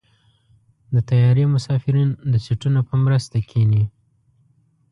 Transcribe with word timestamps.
د 0.93 0.95
طیارې 1.09 1.45
مسافرین 1.55 2.09
د 2.31 2.33
سیټونو 2.45 2.79
په 2.89 2.95
مرسته 3.05 3.37
کېني. 3.49 3.83